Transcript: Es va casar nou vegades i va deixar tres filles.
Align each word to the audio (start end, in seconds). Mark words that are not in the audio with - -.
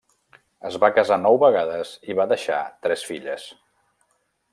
Es 0.69 0.77
va 0.83 0.87
casar 0.95 1.17
nou 1.25 1.37
vegades 1.43 1.91
i 2.13 2.17
va 2.21 2.27
deixar 2.31 2.57
tres 2.87 3.05
filles. 3.11 3.47